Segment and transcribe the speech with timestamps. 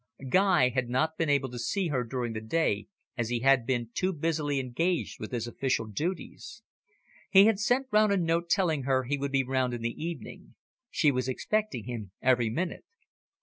[0.29, 3.91] Guy had not been able to see her during the day, as he had been
[3.93, 6.63] too busily engaged with his official duties.
[7.29, 10.55] He had sent round a note telling her he would be round in the evening.
[10.89, 12.83] She was expecting him every minute.